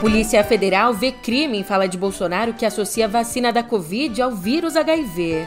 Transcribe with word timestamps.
Polícia 0.00 0.42
Federal 0.42 0.94
vê 0.94 1.12
crime 1.12 1.58
em 1.58 1.62
fala 1.62 1.86
de 1.86 1.98
Bolsonaro 1.98 2.54
que 2.54 2.64
associa 2.64 3.04
a 3.04 3.08
vacina 3.08 3.52
da 3.52 3.62
Covid 3.62 4.22
ao 4.22 4.30
vírus 4.30 4.74
HIV. 4.74 5.46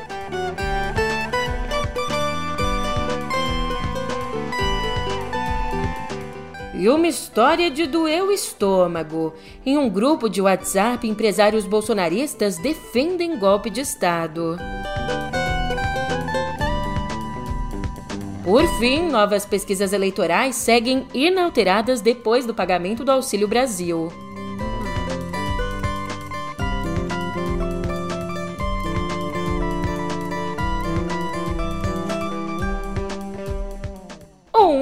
E 6.75 6.87
uma 6.87 7.07
história 7.07 7.71
de 7.71 7.87
doer 7.87 8.23
o 8.23 8.31
estômago. 8.31 9.33
Em 9.65 9.75
um 9.75 9.89
grupo 9.89 10.29
de 10.29 10.39
WhatsApp, 10.39 11.07
empresários 11.07 11.65
bolsonaristas 11.65 12.59
defendem 12.59 13.39
golpe 13.39 13.71
de 13.71 13.81
Estado. 13.81 14.55
Por 18.43 18.67
fim, 18.77 19.09
novas 19.09 19.47
pesquisas 19.47 19.93
eleitorais 19.93 20.55
seguem 20.57 21.07
inalteradas 21.11 22.01
depois 22.01 22.45
do 22.45 22.53
pagamento 22.53 23.03
do 23.03 23.11
Auxílio 23.11 23.47
Brasil. 23.47 24.11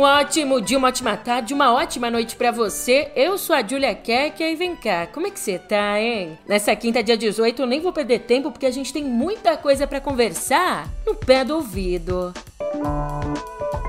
Um 0.02 0.04
ótimo 0.04 0.60
dia, 0.60 0.80
uma 0.80 0.88
ótima 0.88 1.16
tarde, 1.16 1.54
uma 1.54 1.72
ótima 1.72 2.10
noite 2.10 2.36
para 2.36 2.50
você. 2.50 3.12
Eu 3.16 3.38
sou 3.38 3.56
a 3.56 3.62
Julia 3.62 3.94
Keck 3.94 4.42
e 4.42 4.56
vem 4.56 4.76
cá, 4.76 5.06
como 5.06 5.28
é 5.28 5.30
que 5.30 5.40
você 5.40 5.60
tá, 5.60 6.02
hein? 6.02 6.40
Nessa 6.48 6.76
quinta, 6.76 7.04
dia 7.04 7.16
18, 7.16 7.62
eu 7.62 7.68
nem 7.68 7.80
vou 7.80 7.94
perder 7.94 8.22
tempo 8.22 8.50
porque 8.50 8.66
a 8.66 8.72
gente 8.72 8.92
tem 8.92 9.04
muita 9.04 9.56
coisa 9.56 9.86
para 9.86 10.02
conversar 10.02 10.90
no 11.06 11.14
pé 11.14 11.46
do 11.46 11.54
ouvido. 11.54 12.34
Música 12.74 13.81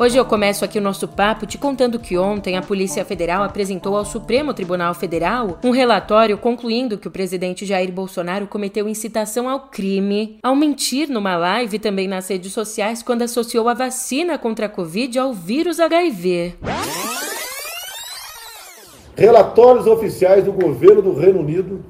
Hoje 0.00 0.16
eu 0.16 0.24
começo 0.24 0.64
aqui 0.64 0.78
o 0.78 0.80
nosso 0.80 1.08
papo 1.08 1.44
te 1.44 1.58
contando 1.58 1.98
que 1.98 2.16
ontem 2.16 2.56
a 2.56 2.62
Polícia 2.62 3.04
Federal 3.04 3.42
apresentou 3.42 3.96
ao 3.96 4.04
Supremo 4.04 4.54
Tribunal 4.54 4.94
Federal 4.94 5.58
um 5.64 5.72
relatório 5.72 6.38
concluindo 6.38 6.96
que 6.96 7.08
o 7.08 7.10
presidente 7.10 7.66
Jair 7.66 7.90
Bolsonaro 7.90 8.46
cometeu 8.46 8.88
incitação 8.88 9.48
ao 9.48 9.58
crime 9.58 10.38
ao 10.40 10.54
mentir 10.54 11.08
numa 11.08 11.36
live 11.36 11.80
também 11.80 12.06
nas 12.06 12.28
redes 12.28 12.52
sociais 12.52 13.02
quando 13.02 13.22
associou 13.22 13.68
a 13.68 13.74
vacina 13.74 14.38
contra 14.38 14.66
a 14.66 14.68
Covid 14.68 15.18
ao 15.18 15.32
vírus 15.32 15.80
HIV. 15.80 16.54
Relatórios 19.16 19.88
oficiais 19.88 20.44
do 20.44 20.52
governo 20.52 21.02
do 21.02 21.18
Reino 21.18 21.40
Unido 21.40 21.84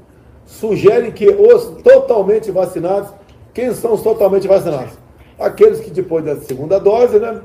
sugerem 0.46 1.12
que 1.12 1.28
os 1.28 1.82
totalmente 1.82 2.50
vacinados, 2.50 3.10
quem 3.52 3.74
são 3.74 3.92
os 3.92 4.00
totalmente 4.00 4.48
vacinados? 4.48 4.94
Aqueles 5.38 5.80
que 5.80 5.90
depois 5.90 6.24
da 6.24 6.36
segunda 6.36 6.80
dose, 6.80 7.18
né? 7.18 7.42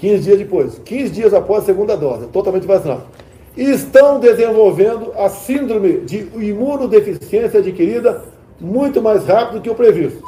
15 0.00 0.22
dias 0.22 0.38
depois, 0.38 0.78
15 0.84 1.10
dias 1.10 1.34
após 1.34 1.64
a 1.64 1.66
segunda 1.66 1.96
dose, 1.96 2.26
totalmente 2.28 2.66
vacinado, 2.66 3.02
estão 3.56 4.20
desenvolvendo 4.20 5.12
a 5.16 5.28
síndrome 5.28 6.00
de 6.00 6.28
imunodeficiência 6.36 7.58
adquirida 7.58 8.22
muito 8.60 9.02
mais 9.02 9.24
rápido 9.24 9.60
que 9.60 9.70
o 9.70 9.74
previsto. 9.74 10.22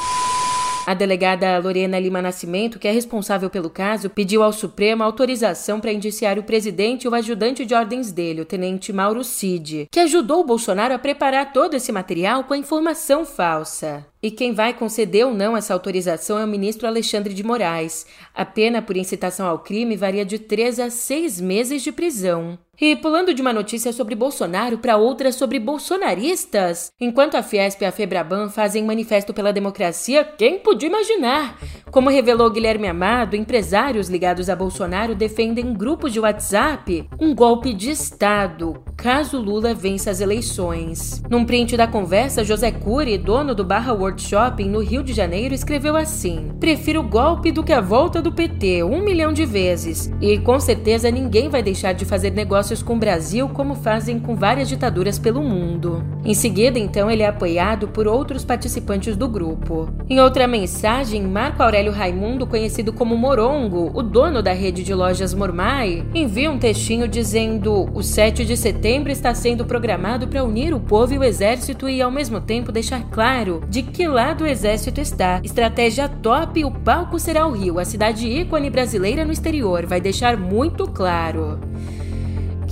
A 0.87 0.95
delegada 0.95 1.59
Lorena 1.59 2.01
Lima 2.01 2.21
Nascimento, 2.21 2.79
que 2.79 2.89
é 2.89 2.91
responsável 2.91 3.49
pelo 3.49 3.71
caso, 3.71 4.11
pediu 4.11 4.43
ao 4.43 4.53
Supremo 4.53 5.05
autorização 5.05 5.79
para 5.79 5.93
indiciar 5.93 6.37
o 6.37 6.43
presidente 6.43 7.05
e 7.05 7.09
o 7.09 7.15
ajudante 7.15 7.65
de 7.65 7.75
ordens 7.75 8.11
dele, 8.11 8.41
o 8.41 8.45
tenente 8.45 8.93
Mauro 8.93 9.23
Cid, 9.23 9.87
que 9.89 10.01
ajudou 10.01 10.41
o 10.41 10.45
Bolsonaro 10.45 10.93
a 10.93 10.99
preparar 10.99 11.53
todo 11.53 11.75
esse 11.75 11.93
material 11.93 12.43
com 12.43 12.55
a 12.55 12.59
informação 12.59 13.25
falsa. 13.25 14.05
E 14.22 14.31
quem 14.31 14.53
vai 14.53 14.75
conceder 14.75 15.26
ou 15.26 15.32
não 15.32 15.56
essa 15.56 15.72
autorização 15.72 16.38
é 16.38 16.44
o 16.44 16.48
ministro 16.48 16.86
Alexandre 16.86 17.32
de 17.32 17.42
Moraes. 17.42 18.06
A 18.34 18.44
pena 18.44 18.82
por 18.82 18.97
incitação 18.97 19.47
ao 19.47 19.60
crime 19.60 19.97
varia 19.97 20.26
de 20.26 20.38
três 20.38 20.78
a 20.78 20.91
seis 20.91 21.41
meses 21.41 21.82
de 21.82 21.91
prisão. 21.91 22.58
E 22.81 22.97
pulando 22.97 23.34
de 23.34 23.42
uma 23.42 23.53
notícia 23.53 23.92
sobre 23.92 24.14
Bolsonaro 24.14 24.78
para 24.78 24.97
outra 24.97 25.31
sobre 25.32 25.58
bolsonaristas, 25.58 26.91
enquanto 26.98 27.34
a 27.34 27.42
Fiesp 27.42 27.82
e 27.82 27.84
a 27.84 27.92
Febraban 27.92 28.48
fazem 28.48 28.82
manifesto 28.82 29.34
pela 29.34 29.53
democracia, 29.53 30.25
quem 30.25 30.58
podia 30.58 30.88
imaginar? 30.88 31.58
Como 31.91 32.08
revelou 32.08 32.50
Guilherme 32.50 32.88
Amado, 32.88 33.37
empresários 33.37 34.08
ligados 34.08 34.48
a 34.48 34.56
Bolsonaro 34.56 35.14
defendem 35.14 35.75
grupos 35.75 36.10
de 36.10 36.20
WhatsApp 36.20 37.06
um 37.20 37.34
golpe 37.34 37.75
de 37.75 37.91
Estado, 37.91 38.82
caso 38.97 39.38
Lula 39.38 39.75
vença 39.75 40.10
as 40.10 40.22
eleições. 40.22 41.22
Num 41.28 41.44
print 41.44 41.76
da 41.76 41.87
conversa, 41.87 42.42
José 42.42 42.70
Cury, 42.70 43.19
dono 43.19 43.54
do 43.54 43.62
Barra 43.62 43.92
World 43.92 44.09
Shopping 44.19 44.69
no 44.69 44.81
Rio 44.81 45.03
de 45.03 45.12
Janeiro, 45.12 45.54
escreveu 45.54 45.97
assim: 45.97 46.50
Prefiro 46.59 47.00
o 47.00 47.09
golpe 47.09 47.53
do 47.53 47.62
que 47.62 47.72
a 47.72 47.81
volta 47.81 48.22
do 48.22 48.32
PT, 48.32 48.82
um 48.82 49.03
milhão 49.03 49.32
de 49.32 49.44
vezes. 49.44 50.10
E 50.21 50.38
com 50.38 50.59
certeza 50.59 51.10
ninguém 51.10 51.48
vai 51.48 51.62
deixar 51.62 51.93
de 51.93 52.04
fazer 52.04 52.31
negócios 52.31 52.82
com 52.82 52.94
o 52.94 52.99
Brasil 52.99 53.49
como 53.49 53.75
fazem 53.75 54.19
com 54.19 54.34
várias 54.34 54.69
ditaduras 54.69 55.19
pelo 55.19 55.43
mundo. 55.43 56.04
Em 56.25 56.34
seguida, 56.34 56.78
então, 56.78 57.10
ele 57.10 57.22
é 57.22 57.26
apoiado 57.26 57.88
por 57.88 58.06
outros 58.06 58.44
participantes 58.44 59.16
do 59.16 59.28
grupo. 59.28 59.88
Em 60.09 60.20
outra 60.20 60.47
mensagem, 60.47 61.22
Marco 61.22 61.62
Aurélio 61.62 61.93
Raimundo, 61.93 62.47
conhecido 62.47 62.93
como 62.93 63.16
Morongo, 63.16 63.91
o 63.94 64.03
dono 64.03 64.43
da 64.43 64.53
rede 64.53 64.82
de 64.82 64.94
lojas 64.94 65.34
Mormai, 65.34 66.04
envia 66.15 66.50
um 66.50 66.59
textinho 66.59 67.09
dizendo: 67.09 67.88
O 67.94 68.03
7 68.03 68.44
de 68.44 68.56
setembro 68.56 69.10
está 69.10 69.34
sendo 69.34 69.65
programado 69.65 70.28
para 70.28 70.44
unir 70.44 70.75
o 70.75 70.81
povo 70.81 71.15
e 71.15 71.19
o 71.19 71.25
exército 71.25 71.88
e, 71.88 72.00
ao 72.03 72.10
mesmo 72.10 72.41
tempo, 72.41 72.72
deixar 72.72 73.03
claro 73.10 73.62
de 73.69 73.82
que 73.82 74.00
lado 74.06 74.44
o 74.44 74.47
exército 74.47 75.00
está. 75.00 75.41
Estratégia 75.44 76.09
top: 76.09 76.65
o 76.65 76.71
palco 76.71 77.19
será 77.19 77.47
o 77.47 77.53
Rio, 77.53 77.78
a 77.78 77.84
cidade 77.84 78.27
ícone 78.27 78.71
brasileira 78.71 79.25
no 79.25 79.33
exterior. 79.33 79.87
Vai 79.87 80.00
deixar 80.00 80.37
muito 80.37 80.87
claro. 80.87 81.59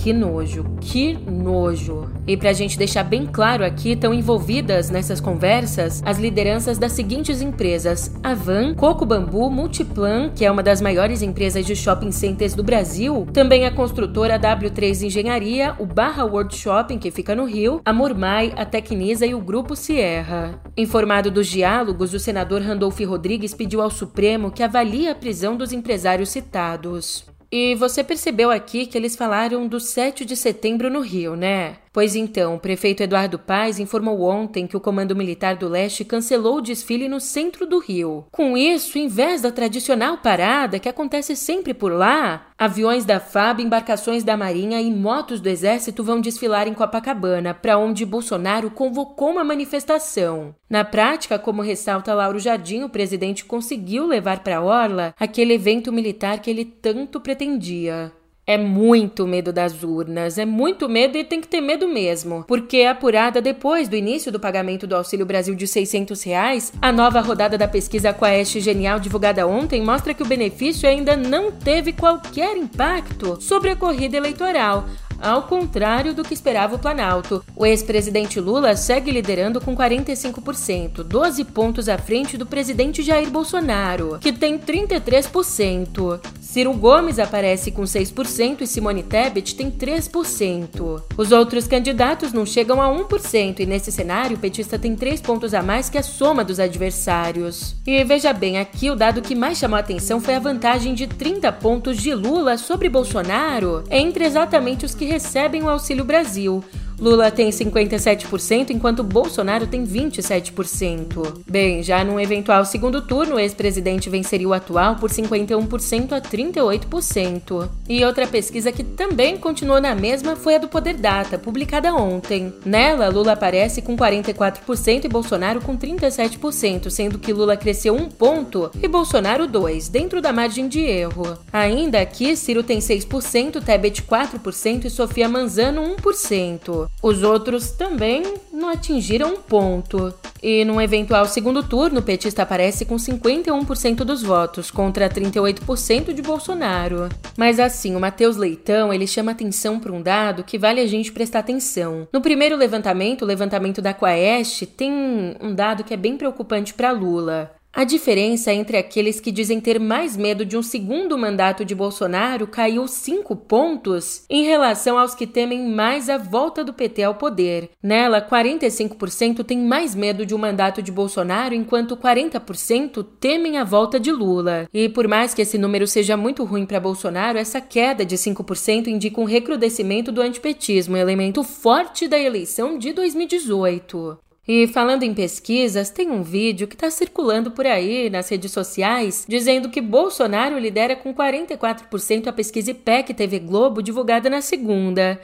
Que 0.00 0.12
nojo, 0.12 0.64
que 0.80 1.14
nojo. 1.28 2.08
E 2.24 2.36
para 2.36 2.50
a 2.50 2.52
gente 2.52 2.78
deixar 2.78 3.02
bem 3.02 3.26
claro 3.26 3.64
aqui, 3.64 3.92
estão 3.92 4.14
envolvidas 4.14 4.90
nessas 4.90 5.20
conversas 5.20 6.00
as 6.06 6.18
lideranças 6.18 6.78
das 6.78 6.92
seguintes 6.92 7.42
empresas: 7.42 8.14
Avan, 8.22 8.74
Coco 8.74 9.04
Bambu, 9.04 9.50
Multiplan, 9.50 10.30
que 10.30 10.44
é 10.44 10.50
uma 10.50 10.62
das 10.62 10.80
maiores 10.80 11.20
empresas 11.20 11.66
de 11.66 11.74
shopping 11.74 12.12
centers 12.12 12.54
do 12.54 12.62
Brasil, 12.62 13.26
também 13.32 13.66
a 13.66 13.72
construtora 13.72 14.38
W3 14.38 15.06
Engenharia, 15.06 15.74
o 15.80 15.84
Barra 15.84 16.24
World 16.24 16.56
Shopping, 16.56 16.98
que 16.98 17.10
fica 17.10 17.34
no 17.34 17.44
Rio, 17.44 17.80
a 17.84 17.92
Mormai, 17.92 18.52
a 18.56 18.64
Tecnisa 18.64 19.26
e 19.26 19.34
o 19.34 19.40
Grupo 19.40 19.74
Sierra. 19.74 20.60
Informado 20.76 21.28
dos 21.28 21.48
diálogos, 21.48 22.14
o 22.14 22.20
senador 22.20 22.62
Randolph 22.62 23.00
Rodrigues 23.00 23.52
pediu 23.52 23.82
ao 23.82 23.90
Supremo 23.90 24.52
que 24.52 24.62
avalie 24.62 25.08
a 25.08 25.14
prisão 25.14 25.56
dos 25.56 25.72
empresários 25.72 26.28
citados. 26.28 27.26
E 27.50 27.74
você 27.74 28.04
percebeu 28.04 28.50
aqui 28.50 28.86
que 28.86 28.96
eles 28.96 29.16
falaram 29.16 29.66
do 29.66 29.80
7 29.80 30.24
de 30.24 30.36
setembro 30.36 30.90
no 30.90 31.00
Rio, 31.00 31.34
né? 31.34 31.78
Pois 31.98 32.14
então, 32.14 32.54
o 32.54 32.60
prefeito 32.60 33.02
Eduardo 33.02 33.40
Paes 33.40 33.80
informou 33.80 34.22
ontem 34.22 34.68
que 34.68 34.76
o 34.76 34.80
Comando 34.80 35.16
Militar 35.16 35.56
do 35.56 35.68
Leste 35.68 36.04
cancelou 36.04 36.58
o 36.58 36.60
desfile 36.60 37.08
no 37.08 37.18
centro 37.18 37.66
do 37.66 37.80
Rio. 37.80 38.24
Com 38.30 38.56
isso, 38.56 38.98
em 38.98 39.08
vez 39.08 39.42
da 39.42 39.50
tradicional 39.50 40.18
parada 40.18 40.78
que 40.78 40.88
acontece 40.88 41.34
sempre 41.34 41.74
por 41.74 41.90
lá, 41.90 42.46
aviões 42.56 43.04
da 43.04 43.18
FAB, 43.18 43.62
embarcações 43.62 44.22
da 44.22 44.36
Marinha 44.36 44.80
e 44.80 44.92
motos 44.92 45.40
do 45.40 45.48
Exército 45.48 46.04
vão 46.04 46.20
desfilar 46.20 46.68
em 46.68 46.74
Copacabana, 46.74 47.52
para 47.52 47.78
onde 47.78 48.04
Bolsonaro 48.04 48.70
convocou 48.70 49.30
uma 49.30 49.42
manifestação. 49.42 50.54
Na 50.70 50.84
prática, 50.84 51.38
como 51.38 51.62
ressalta 51.62 52.14
Lauro 52.14 52.38
Jardim, 52.38 52.82
o 52.82 52.90
presidente 52.90 53.44
conseguiu 53.44 54.06
levar 54.06 54.40
para 54.40 54.58
a 54.58 54.62
Orla 54.62 55.14
aquele 55.18 55.54
evento 55.54 55.90
militar 55.90 56.38
que 56.40 56.50
ele 56.50 56.64
tanto 56.64 57.20
pretendia. 57.38 58.10
É 58.44 58.56
muito 58.56 59.26
medo 59.26 59.52
das 59.52 59.82
urnas, 59.84 60.38
é 60.38 60.46
muito 60.46 60.88
medo 60.88 61.18
e 61.18 61.22
tem 61.22 61.38
que 61.38 61.46
ter 61.46 61.60
medo 61.60 61.86
mesmo, 61.86 62.42
porque 62.48 62.78
é 62.78 62.88
apurada 62.88 63.42
depois 63.42 63.88
do 63.88 63.94
início 63.94 64.32
do 64.32 64.40
pagamento 64.40 64.86
do 64.86 64.96
Auxílio 64.96 65.26
Brasil 65.26 65.54
de 65.54 65.66
600 65.66 66.22
reais, 66.22 66.72
a 66.80 66.90
nova 66.90 67.20
rodada 67.20 67.58
da 67.58 67.68
pesquisa 67.68 68.12
Quaest 68.12 68.58
Genial 68.60 68.98
divulgada 68.98 69.46
ontem 69.46 69.82
mostra 69.84 70.14
que 70.14 70.22
o 70.22 70.26
benefício 70.26 70.88
ainda 70.88 71.14
não 71.14 71.52
teve 71.52 71.92
qualquer 71.92 72.56
impacto 72.56 73.38
sobre 73.38 73.70
a 73.70 73.76
corrida 73.76 74.16
eleitoral, 74.16 74.86
ao 75.20 75.42
contrário 75.42 76.14
do 76.14 76.22
que 76.22 76.34
esperava 76.34 76.76
o 76.76 76.78
Planalto. 76.78 77.44
O 77.56 77.66
ex-presidente 77.66 78.40
Lula 78.40 78.76
segue 78.76 79.10
liderando 79.10 79.60
com 79.60 79.76
45%, 79.76 81.02
12 81.02 81.44
pontos 81.44 81.88
à 81.88 81.98
frente 81.98 82.36
do 82.36 82.46
presidente 82.46 83.02
Jair 83.02 83.30
Bolsonaro, 83.30 84.18
que 84.20 84.32
tem 84.32 84.58
33%. 84.58 86.20
Ciro 86.40 86.72
Gomes 86.72 87.18
aparece 87.18 87.70
com 87.70 87.82
6% 87.82 88.62
e 88.62 88.66
Simone 88.66 89.02
Tebet 89.02 89.54
tem 89.54 89.70
3%. 89.70 91.02
Os 91.16 91.30
outros 91.30 91.66
candidatos 91.66 92.32
não 92.32 92.46
chegam 92.46 92.80
a 92.80 92.88
1% 92.88 93.60
e 93.60 93.66
nesse 93.66 93.92
cenário 93.92 94.36
o 94.36 94.40
petista 94.40 94.78
tem 94.78 94.96
3 94.96 95.20
pontos 95.20 95.52
a 95.52 95.62
mais 95.62 95.90
que 95.90 95.98
a 95.98 96.02
soma 96.02 96.42
dos 96.42 96.58
adversários. 96.58 97.76
E 97.86 98.02
veja 98.02 98.32
bem, 98.32 98.58
aqui 98.58 98.90
o 98.90 98.96
dado 98.96 99.20
que 99.20 99.34
mais 99.34 99.58
chamou 99.58 99.76
a 99.76 99.80
atenção 99.80 100.20
foi 100.20 100.36
a 100.36 100.40
vantagem 100.40 100.94
de 100.94 101.06
30 101.06 101.52
pontos 101.52 101.98
de 101.98 102.14
Lula 102.14 102.56
sobre 102.56 102.88
Bolsonaro 102.88 103.84
entre 103.90 104.24
exatamente 104.24 104.86
os 104.86 104.94
que 104.94 105.04
recebem 105.08 105.62
o 105.62 105.68
Auxílio 105.68 106.04
Brasil. 106.04 106.62
Lula 107.00 107.30
tem 107.30 107.50
57%, 107.50 108.70
enquanto 108.70 109.04
Bolsonaro 109.04 109.66
tem 109.66 109.84
27%. 109.84 111.42
Bem, 111.48 111.82
já 111.82 112.02
num 112.02 112.18
eventual 112.18 112.64
segundo 112.64 113.02
turno, 113.02 113.36
o 113.36 113.38
ex-presidente 113.38 114.10
venceria 114.10 114.48
o 114.48 114.52
atual 114.52 114.96
por 114.96 115.10
51% 115.10 116.12
a 116.12 116.20
38%. 116.20 117.68
E 117.88 118.04
outra 118.04 118.26
pesquisa 118.26 118.72
que 118.72 118.82
também 118.82 119.36
continuou 119.36 119.80
na 119.80 119.94
mesma 119.94 120.34
foi 120.34 120.56
a 120.56 120.58
do 120.58 120.68
Poder 120.68 120.94
Data, 120.94 121.38
publicada 121.38 121.94
ontem. 121.94 122.52
Nela, 122.64 123.08
Lula 123.08 123.32
aparece 123.32 123.80
com 123.80 123.96
44% 123.96 125.04
e 125.04 125.08
Bolsonaro 125.08 125.60
com 125.60 125.76
37%, 125.76 126.90
sendo 126.90 127.18
que 127.18 127.32
Lula 127.32 127.56
cresceu 127.56 127.94
um 127.94 128.08
ponto 128.08 128.70
e 128.82 128.88
Bolsonaro 128.88 129.46
dois, 129.46 129.88
dentro 129.88 130.20
da 130.20 130.32
margem 130.32 130.68
de 130.68 130.80
erro. 130.80 131.38
Ainda 131.52 132.00
aqui, 132.00 132.34
Ciro 132.34 132.62
tem 132.62 132.80
6%, 132.80 133.62
Tebet 133.62 134.02
4% 134.02 134.84
e 134.84 134.90
Sofia 134.90 135.28
Manzano 135.28 135.82
1%. 135.96 136.87
Os 137.02 137.22
outros 137.22 137.70
também 137.70 138.22
não 138.52 138.68
atingiram 138.68 139.34
um 139.34 139.36
ponto. 139.36 140.12
E 140.42 140.64
num 140.64 140.80
eventual 140.80 141.26
segundo 141.26 141.62
turno, 141.62 142.00
o 142.00 142.02
petista 142.02 142.42
aparece 142.42 142.84
com 142.84 142.96
51% 142.96 143.96
dos 144.04 144.22
votos, 144.22 144.70
contra 144.70 145.08
38% 145.08 146.12
de 146.12 146.22
Bolsonaro. 146.22 147.08
Mas 147.36 147.60
assim, 147.60 147.94
o 147.94 148.00
Matheus 148.00 148.36
Leitão, 148.36 148.92
ele 148.92 149.06
chama 149.06 149.32
atenção 149.32 149.78
para 149.78 149.92
um 149.92 150.02
dado 150.02 150.44
que 150.44 150.58
vale 150.58 150.80
a 150.80 150.86
gente 150.86 151.12
prestar 151.12 151.40
atenção. 151.40 152.08
No 152.12 152.20
primeiro 152.20 152.56
levantamento, 152.56 153.22
o 153.22 153.26
levantamento 153.26 153.80
da 153.80 153.94
Quaest, 153.94 154.66
tem 154.66 155.36
um 155.40 155.54
dado 155.54 155.84
que 155.84 155.94
é 155.94 155.96
bem 155.96 156.16
preocupante 156.16 156.74
para 156.74 156.90
Lula. 156.90 157.57
A 157.78 157.84
diferença 157.84 158.52
entre 158.52 158.76
aqueles 158.76 159.20
que 159.20 159.30
dizem 159.30 159.60
ter 159.60 159.78
mais 159.78 160.16
medo 160.16 160.44
de 160.44 160.56
um 160.56 160.64
segundo 160.64 161.16
mandato 161.16 161.64
de 161.64 161.76
Bolsonaro 161.76 162.44
caiu 162.44 162.88
cinco 162.88 163.36
pontos 163.36 164.24
em 164.28 164.42
relação 164.42 164.98
aos 164.98 165.14
que 165.14 165.28
temem 165.28 165.68
mais 165.68 166.10
a 166.10 166.18
volta 166.18 166.64
do 166.64 166.72
PT 166.72 167.04
ao 167.04 167.14
poder. 167.14 167.70
Nela, 167.80 168.20
45% 168.20 169.44
têm 169.44 169.60
mais 169.60 169.94
medo 169.94 170.26
de 170.26 170.34
um 170.34 170.38
mandato 170.38 170.82
de 170.82 170.90
Bolsonaro, 170.90 171.54
enquanto 171.54 171.96
40% 171.96 173.06
temem 173.20 173.58
a 173.58 173.62
volta 173.62 174.00
de 174.00 174.10
Lula. 174.10 174.68
E 174.74 174.88
por 174.88 175.06
mais 175.06 175.32
que 175.32 175.42
esse 175.42 175.56
número 175.56 175.86
seja 175.86 176.16
muito 176.16 176.42
ruim 176.42 176.66
para 176.66 176.80
Bolsonaro, 176.80 177.38
essa 177.38 177.60
queda 177.60 178.04
de 178.04 178.16
5% 178.16 178.88
indica 178.88 179.20
um 179.20 179.24
recrudescimento 179.24 180.10
do 180.10 180.20
antipetismo, 180.20 180.96
elemento 180.96 181.44
forte 181.44 182.08
da 182.08 182.18
eleição 182.18 182.76
de 182.76 182.92
2018. 182.92 184.18
E 184.48 184.66
falando 184.66 185.02
em 185.02 185.12
pesquisas, 185.12 185.90
tem 185.90 186.10
um 186.10 186.22
vídeo 186.22 186.66
que 186.66 186.74
está 186.74 186.90
circulando 186.90 187.50
por 187.50 187.66
aí 187.66 188.08
nas 188.08 188.30
redes 188.30 188.50
sociais 188.50 189.26
dizendo 189.28 189.68
que 189.68 189.82
Bolsonaro 189.82 190.58
lidera 190.58 190.96
com 190.96 191.12
44% 191.12 192.26
a 192.26 192.32
pesquisa 192.32 192.70
IPEC 192.70 193.12
TV 193.12 193.40
Globo 193.40 193.82
divulgada 193.82 194.30
na 194.30 194.40
segunda. 194.40 195.20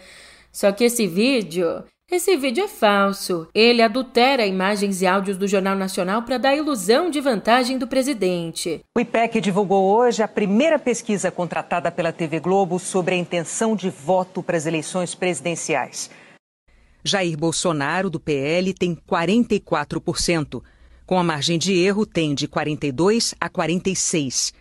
Só 0.52 0.70
que 0.70 0.84
esse 0.84 1.06
vídeo 1.06 1.82
esse 2.10 2.36
vídeo 2.36 2.62
é 2.62 2.68
falso. 2.68 3.48
Ele 3.54 3.80
adultera 3.80 4.46
imagens 4.46 5.00
e 5.00 5.06
áudios 5.06 5.38
do 5.38 5.48
Jornal 5.48 5.74
Nacional 5.74 6.22
para 6.22 6.36
dar 6.36 6.54
ilusão 6.54 7.08
de 7.08 7.18
vantagem 7.18 7.78
do 7.78 7.88
presidente. 7.88 8.82
O 8.94 9.00
IPEC 9.00 9.40
divulgou 9.40 9.84
hoje 9.84 10.22
a 10.22 10.28
primeira 10.28 10.78
pesquisa 10.78 11.30
contratada 11.30 11.90
pela 11.90 12.12
TV 12.12 12.40
Globo 12.40 12.78
sobre 12.78 13.14
a 13.14 13.18
intenção 13.18 13.74
de 13.74 13.88
voto 13.88 14.42
para 14.42 14.56
as 14.56 14.66
eleições 14.66 15.14
presidenciais. 15.14 16.10
Jair 17.04 17.36
Bolsonaro, 17.36 18.08
do 18.08 18.18
PL, 18.18 18.72
tem 18.72 18.94
44%. 18.94 20.62
Com 21.04 21.18
a 21.18 21.22
margem 21.22 21.58
de 21.58 21.74
erro, 21.74 22.06
tem 22.06 22.34
de 22.34 22.48
42 22.48 23.34
a 23.38 23.48
46. 23.50 24.54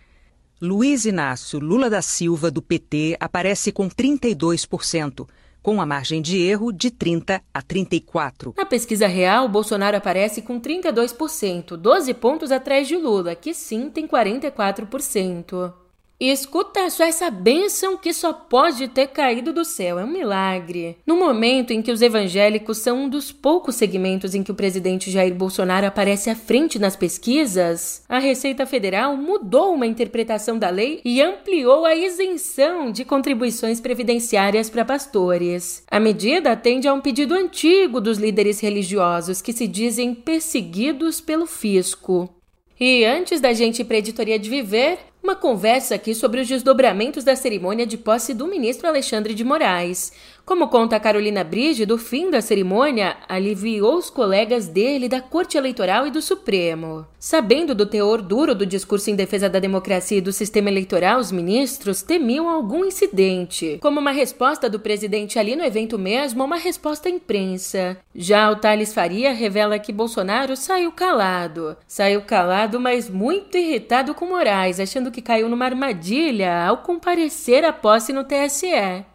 Luiz 0.60 1.06
Inácio 1.06 1.58
Lula 1.58 1.88
da 1.88 2.02
Silva, 2.02 2.50
do 2.50 2.60
PT, 2.60 3.16
aparece 3.18 3.72
com 3.72 3.88
32%, 3.88 5.26
com 5.62 5.80
a 5.80 5.86
margem 5.86 6.20
de 6.20 6.38
erro 6.38 6.70
de 6.70 6.90
30 6.90 7.42
a 7.52 7.62
34. 7.62 8.52
Na 8.56 8.66
pesquisa 8.66 9.06
real, 9.06 9.48
Bolsonaro 9.48 9.96
aparece 9.96 10.42
com 10.42 10.60
32%, 10.60 11.76
12 11.78 12.14
pontos 12.14 12.52
atrás 12.52 12.86
de 12.86 12.96
Lula, 12.96 13.34
que 13.34 13.54
sim 13.54 13.88
tem 13.88 14.06
44%. 14.06 15.83
E 16.20 16.30
escuta 16.30 16.88
só 16.90 17.04
essa 17.04 17.28
bênção 17.28 17.96
que 17.96 18.12
só 18.12 18.32
pode 18.32 18.86
ter 18.88 19.08
caído 19.08 19.52
do 19.52 19.64
céu, 19.64 19.98
é 19.98 20.04
um 20.04 20.10
milagre. 20.10 20.96
No 21.04 21.16
momento 21.16 21.72
em 21.72 21.82
que 21.82 21.90
os 21.90 22.00
evangélicos 22.00 22.78
são 22.78 23.04
um 23.04 23.08
dos 23.08 23.32
poucos 23.32 23.74
segmentos 23.74 24.34
em 24.34 24.42
que 24.42 24.52
o 24.52 24.54
presidente 24.54 25.10
Jair 25.10 25.34
Bolsonaro 25.34 25.86
aparece 25.86 26.30
à 26.30 26.36
frente 26.36 26.78
nas 26.78 26.94
pesquisas, 26.94 28.04
a 28.08 28.20
Receita 28.20 28.64
Federal 28.64 29.16
mudou 29.16 29.74
uma 29.74 29.86
interpretação 29.86 30.56
da 30.56 30.70
lei 30.70 31.00
e 31.04 31.20
ampliou 31.20 31.84
a 31.84 31.96
isenção 31.96 32.92
de 32.92 33.04
contribuições 33.04 33.80
previdenciárias 33.80 34.70
para 34.70 34.84
pastores. 34.84 35.82
A 35.90 35.98
medida 35.98 36.52
atende 36.52 36.86
a 36.86 36.94
um 36.94 37.00
pedido 37.00 37.34
antigo 37.34 38.00
dos 38.00 38.18
líderes 38.18 38.60
religiosos 38.60 39.42
que 39.42 39.52
se 39.52 39.66
dizem 39.66 40.14
perseguidos 40.14 41.20
pelo 41.20 41.46
fisco. 41.46 42.30
E 42.78 43.04
antes 43.04 43.40
da 43.40 43.52
gente 43.52 43.80
ir 43.80 43.84
para 43.84 43.96
a 43.96 43.98
editoria 43.98 44.38
de 44.38 44.50
Viver, 44.50 44.98
uma 45.24 45.34
conversa 45.34 45.94
aqui 45.94 46.14
sobre 46.14 46.42
os 46.42 46.46
desdobramentos 46.46 47.24
da 47.24 47.34
cerimônia 47.34 47.86
de 47.86 47.96
posse 47.96 48.34
do 48.34 48.46
ministro 48.46 48.86
Alexandre 48.86 49.32
de 49.32 49.42
Moraes. 49.42 50.12
Como 50.44 50.68
conta 50.68 50.96
a 50.96 51.00
Carolina 51.00 51.42
Brige, 51.42 51.86
do 51.86 51.96
fim 51.96 52.30
da 52.30 52.42
cerimônia 52.42 53.16
aliviou 53.26 53.96
os 53.96 54.10
colegas 54.10 54.68
dele 54.68 55.08
da 55.08 55.22
Corte 55.22 55.56
Eleitoral 55.56 56.06
e 56.06 56.10
do 56.10 56.20
Supremo. 56.20 57.06
Sabendo 57.18 57.74
do 57.74 57.86
teor 57.86 58.20
duro 58.20 58.54
do 58.54 58.66
discurso 58.66 59.10
em 59.10 59.16
defesa 59.16 59.48
da 59.48 59.58
democracia 59.58 60.18
e 60.18 60.20
do 60.20 60.34
sistema 60.34 60.68
eleitoral, 60.68 61.18
os 61.18 61.32
ministros 61.32 62.02
temiam 62.02 62.50
algum 62.50 62.84
incidente, 62.84 63.78
como 63.80 63.98
uma 63.98 64.10
resposta 64.10 64.68
do 64.68 64.78
presidente 64.78 65.38
ali 65.38 65.56
no 65.56 65.64
evento 65.64 65.98
mesmo 65.98 66.44
uma 66.44 66.56
resposta 66.56 67.08
à 67.08 67.10
imprensa. 67.10 67.96
Já 68.14 68.50
o 68.50 68.56
Thales 68.56 68.92
Faria 68.92 69.32
revela 69.32 69.78
que 69.78 69.94
Bolsonaro 69.94 70.54
saiu 70.56 70.92
calado. 70.92 71.74
Saiu 71.88 72.20
calado, 72.20 72.78
mas 72.78 73.08
muito 73.08 73.56
irritado 73.56 74.14
com 74.14 74.26
Moraes, 74.26 74.78
achando 74.78 75.10
que 75.10 75.22
caiu 75.22 75.48
numa 75.48 75.64
armadilha 75.64 76.66
ao 76.66 76.78
comparecer 76.78 77.64
à 77.64 77.72
posse 77.72 78.12
no 78.12 78.24
TSE. 78.24 79.13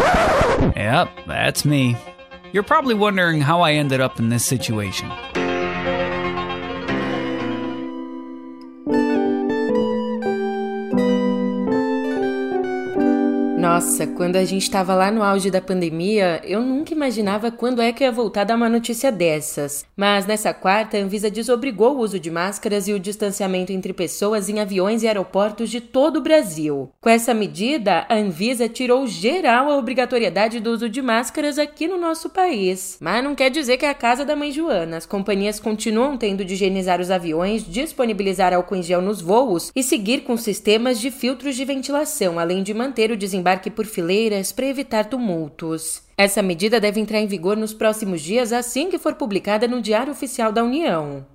Yep, 0.75 1.09
that's 1.27 1.65
me. 1.65 1.95
You're 2.51 2.63
probably 2.63 2.95
wondering 2.95 3.41
how 3.41 3.61
I 3.61 3.73
ended 3.73 4.01
up 4.01 4.19
in 4.19 4.29
this 4.29 4.45
situation. 4.45 5.11
Nossa, 13.79 14.05
quando 14.05 14.35
a 14.35 14.43
gente 14.43 14.63
estava 14.63 14.93
lá 14.93 15.09
no 15.09 15.23
auge 15.23 15.49
da 15.49 15.61
pandemia, 15.61 16.41
eu 16.43 16.61
nunca 16.61 16.93
imaginava 16.93 17.49
quando 17.49 17.81
é 17.81 17.93
que 17.93 18.03
ia 18.03 18.11
voltar 18.11 18.41
a 18.41 18.43
dar 18.43 18.55
uma 18.57 18.67
notícia 18.67 19.09
dessas. 19.09 19.85
Mas 19.95 20.25
nessa 20.25 20.53
quarta, 20.53 20.97
a 20.97 20.99
Anvisa 20.99 21.31
desobrigou 21.31 21.95
o 21.95 21.99
uso 21.99 22.19
de 22.19 22.29
máscaras 22.29 22.89
e 22.89 22.93
o 22.93 22.99
distanciamento 22.99 23.71
entre 23.71 23.93
pessoas 23.93 24.49
em 24.49 24.59
aviões 24.59 25.01
e 25.01 25.07
aeroportos 25.07 25.69
de 25.69 25.79
todo 25.79 26.17
o 26.17 26.21
Brasil. 26.21 26.91
Com 26.99 27.07
essa 27.07 27.33
medida, 27.33 28.05
a 28.09 28.15
Anvisa 28.15 28.67
tirou 28.67 29.07
geral 29.07 29.71
a 29.71 29.77
obrigatoriedade 29.77 30.59
do 30.59 30.71
uso 30.71 30.89
de 30.89 31.01
máscaras 31.01 31.57
aqui 31.57 31.87
no 31.87 31.97
nosso 31.97 32.29
país. 32.29 32.97
Mas 32.99 33.23
não 33.23 33.33
quer 33.33 33.49
dizer 33.49 33.77
que 33.77 33.85
é 33.85 33.89
a 33.89 33.93
casa 33.93 34.25
da 34.25 34.35
mãe 34.35 34.51
Joana. 34.51 34.97
As 34.97 35.05
companhias 35.05 35.57
continuam 35.57 36.17
tendo 36.17 36.43
de 36.43 36.53
higienizar 36.53 36.99
os 36.99 37.09
aviões, 37.09 37.65
disponibilizar 37.65 38.53
álcool 38.53 38.75
em 38.75 38.83
gel 38.83 39.01
nos 39.01 39.21
voos 39.21 39.71
e 39.73 39.81
seguir 39.81 40.23
com 40.23 40.35
sistemas 40.35 40.99
de 40.99 41.09
filtros 41.09 41.55
de 41.55 41.63
ventilação, 41.63 42.37
além 42.37 42.61
de 42.61 42.73
manter 42.73 43.09
o 43.09 43.15
desembarque 43.15 43.68
embarque 43.69 43.75
por 43.75 43.85
fileiras 43.85 44.51
para 44.51 44.65
evitar 44.65 45.05
tumultos. 45.05 46.01
Essa 46.17 46.41
medida 46.41 46.79
deve 46.79 46.99
entrar 46.99 47.19
em 47.19 47.27
vigor 47.27 47.55
nos 47.55 47.73
próximos 47.73 48.21
dias 48.21 48.51
assim 48.51 48.89
que 48.89 48.97
for 48.97 49.15
publicada 49.15 49.67
no 49.67 49.81
Diário 49.81 50.11
Oficial 50.11 50.51
da 50.51 50.63
União. 50.63 51.25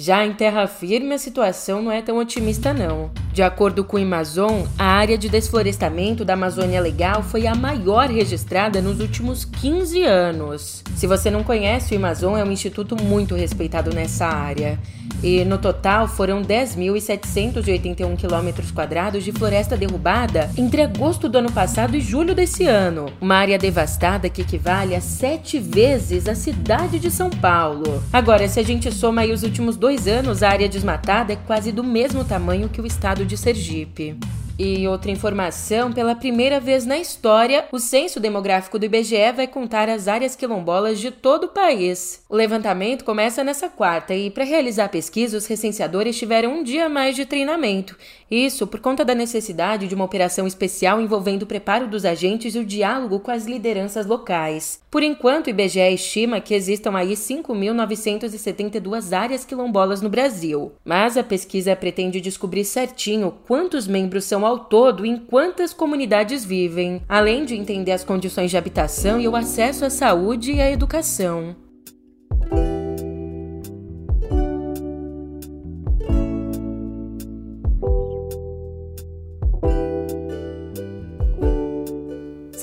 Já 0.00 0.24
em 0.24 0.32
terra 0.32 0.66
firme, 0.66 1.12
a 1.12 1.18
situação 1.18 1.82
não 1.82 1.92
é 1.92 2.00
tão 2.00 2.16
otimista, 2.16 2.72
não. 2.72 3.10
De 3.34 3.42
acordo 3.42 3.84
com 3.84 3.98
o 3.98 4.02
Amazon, 4.02 4.62
a 4.78 4.86
área 4.86 5.18
de 5.18 5.28
desflorestamento 5.28 6.24
da 6.24 6.32
Amazônia 6.32 6.80
Legal 6.80 7.22
foi 7.22 7.46
a 7.46 7.54
maior 7.54 8.08
registrada 8.08 8.80
nos 8.80 8.98
últimos 8.98 9.44
15 9.44 10.02
anos. 10.04 10.82
Se 10.96 11.06
você 11.06 11.30
não 11.30 11.44
conhece, 11.44 11.92
o 11.92 11.98
Amazon 11.98 12.38
é 12.38 12.42
um 12.42 12.50
instituto 12.50 12.96
muito 12.96 13.34
respeitado 13.34 13.94
nessa 13.94 14.24
área. 14.26 14.78
E 15.22 15.44
no 15.44 15.58
total 15.58 16.08
foram 16.08 16.42
10.781 16.42 18.16
quilômetros 18.16 18.70
quadrados 18.70 19.22
de 19.22 19.32
floresta 19.32 19.76
derrubada 19.76 20.50
entre 20.56 20.80
agosto 20.80 21.28
do 21.28 21.38
ano 21.38 21.52
passado 21.52 21.94
e 21.94 22.00
julho 22.00 22.34
desse 22.34 22.64
ano. 22.64 23.12
Uma 23.20 23.36
área 23.36 23.58
devastada 23.58 24.30
que 24.30 24.40
equivale 24.40 24.94
a 24.94 25.00
sete 25.00 25.58
vezes 25.58 26.26
a 26.26 26.34
cidade 26.34 26.98
de 26.98 27.10
São 27.10 27.28
Paulo. 27.28 28.02
Agora, 28.10 28.48
se 28.48 28.58
a 28.58 28.62
gente 28.62 28.90
soma 28.90 29.20
aí 29.20 29.32
os 29.32 29.42
últimos 29.42 29.76
dois 29.76 29.89
anos, 30.06 30.42
a 30.42 30.48
área 30.48 30.68
desmatada 30.68 31.32
é 31.32 31.36
quase 31.36 31.72
do 31.72 31.82
mesmo 31.82 32.24
tamanho 32.24 32.68
que 32.68 32.80
o 32.80 32.86
estado 32.86 33.24
de 33.26 33.36
Sergipe. 33.36 34.16
E 34.62 34.86
outra 34.86 35.10
informação: 35.10 35.90
pela 35.90 36.14
primeira 36.14 36.60
vez 36.60 36.84
na 36.84 36.98
história, 36.98 37.64
o 37.72 37.78
censo 37.78 38.20
demográfico 38.20 38.78
do 38.78 38.84
IBGE 38.84 39.32
vai 39.34 39.46
contar 39.46 39.88
as 39.88 40.06
áreas 40.06 40.36
quilombolas 40.36 41.00
de 41.00 41.10
todo 41.10 41.44
o 41.44 41.48
país. 41.48 42.22
O 42.28 42.36
levantamento 42.36 43.02
começa 43.02 43.42
nessa 43.42 43.70
quarta 43.70 44.14
e, 44.14 44.28
para 44.28 44.44
realizar 44.44 44.84
a 44.84 44.90
pesquisa, 44.90 45.38
os 45.38 45.46
recenseadores 45.46 46.18
tiveram 46.18 46.58
um 46.58 46.62
dia 46.62 46.90
mais 46.90 47.16
de 47.16 47.24
treinamento. 47.24 47.96
Isso 48.30 48.66
por 48.66 48.80
conta 48.80 49.02
da 49.02 49.14
necessidade 49.14 49.88
de 49.88 49.94
uma 49.94 50.04
operação 50.04 50.46
especial 50.46 51.00
envolvendo 51.00 51.44
o 51.44 51.46
preparo 51.46 51.88
dos 51.88 52.04
agentes 52.04 52.54
e 52.54 52.58
o 52.58 52.64
diálogo 52.64 53.20
com 53.20 53.30
as 53.30 53.46
lideranças 53.46 54.04
locais. 54.04 54.78
Por 54.90 55.02
enquanto, 55.02 55.46
o 55.46 55.50
IBGE 55.50 55.94
estima 55.94 56.40
que 56.40 56.52
existam 56.52 56.96
aí 56.96 57.14
5.972 57.14 59.16
áreas 59.16 59.44
quilombolas 59.44 60.02
no 60.02 60.10
Brasil. 60.10 60.72
Mas 60.84 61.16
a 61.16 61.24
pesquisa 61.24 61.74
pretende 61.74 62.20
descobrir 62.20 62.64
certinho 62.64 63.34
quantos 63.46 63.86
membros 63.86 64.24
são 64.24 64.49
ao 64.50 64.58
todo 64.58 65.06
em 65.06 65.16
quantas 65.16 65.72
comunidades 65.72 66.44
vivem, 66.44 67.02
além 67.08 67.44
de 67.44 67.54
entender 67.54 67.92
as 67.92 68.02
condições 68.02 68.50
de 68.50 68.56
habitação 68.56 69.20
e 69.20 69.28
o 69.28 69.36
acesso 69.36 69.84
à 69.84 69.90
saúde 69.90 70.52
e 70.52 70.60
à 70.60 70.68
educação. 70.68 71.54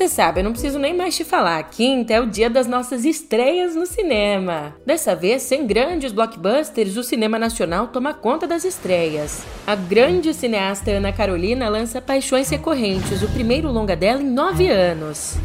Você 0.08 0.16
sabe, 0.16 0.40
eu 0.40 0.46
não 0.46 0.54
preciso 0.54 0.80
nem 0.80 0.96
mais 0.96 1.18
te 1.18 1.26
falar. 1.26 1.62
Quinta 1.64 2.14
é 2.14 2.22
o 2.22 2.26
dia 2.26 2.50
das 2.50 2.66
nossas 2.66 3.04
estreias 3.04 3.76
no 3.76 3.86
cinema. 3.86 4.74
Dessa 4.86 5.14
vez, 5.14 5.44
sem 5.44 5.68
grandes 5.68 6.14
blockbusters, 6.14 6.96
o 6.96 7.04
cinema 7.04 7.38
nacional 7.38 7.88
toma 7.88 8.14
conta 8.14 8.48
das 8.48 8.64
estreias. 8.64 9.44
A 9.68 9.76
grande 9.76 10.34
cineasta 10.34 10.92
Ana 10.92 11.12
Carolina 11.12 11.68
lança 11.68 12.00
Paixões 12.00 12.50
Recorrentes, 12.50 13.22
o 13.22 13.28
primeiro 13.28 13.70
longa 13.70 13.98
dela 13.98 14.22
em 14.22 14.30
nove 14.30 14.70
anos. 14.70 15.36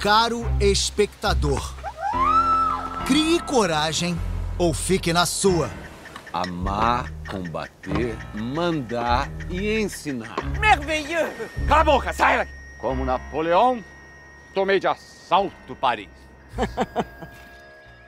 Caro 0.00 0.46
espectador, 0.58 1.74
crie 3.06 3.40
coragem 3.40 4.16
ou 4.56 4.72
fique 4.72 5.12
na 5.12 5.26
sua 5.26 5.68
amar, 6.34 7.12
combater, 7.30 8.18
mandar 8.34 9.30
e 9.48 9.80
ensinar. 9.80 10.34
Merveilleux! 10.58 11.30
Cala 11.68 11.82
a 11.82 11.84
boca, 11.84 12.12
sai 12.12 12.38
daqui! 12.38 12.52
Como 12.80 13.04
Napoleão, 13.04 13.82
tomei 14.52 14.80
de 14.80 14.88
assalto 14.88 15.76
Paris. 15.76 16.10